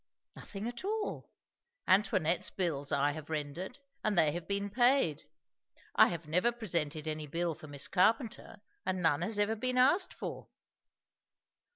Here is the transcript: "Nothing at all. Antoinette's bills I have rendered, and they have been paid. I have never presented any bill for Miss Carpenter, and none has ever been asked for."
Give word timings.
"Nothing 0.35 0.67
at 0.67 0.83
all. 0.83 1.29
Antoinette's 1.87 2.49
bills 2.49 2.91
I 2.91 3.11
have 3.11 3.29
rendered, 3.29 3.77
and 4.03 4.17
they 4.17 4.31
have 4.31 4.47
been 4.47 4.71
paid. 4.71 5.25
I 5.95 6.07
have 6.07 6.27
never 6.27 6.51
presented 6.51 7.07
any 7.07 7.27
bill 7.27 7.53
for 7.53 7.67
Miss 7.67 7.87
Carpenter, 7.87 8.63
and 8.83 9.03
none 9.03 9.21
has 9.21 9.37
ever 9.37 9.55
been 9.55 9.77
asked 9.77 10.15
for." 10.15 10.47